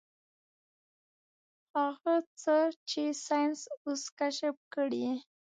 [1.75, 2.55] هغه څه
[2.89, 5.07] چې ساينس اوس کشف کړي.